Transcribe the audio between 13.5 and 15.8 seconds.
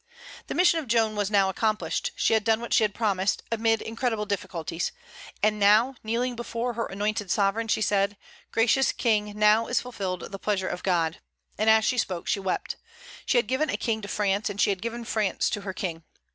a king to France; and she had given France to her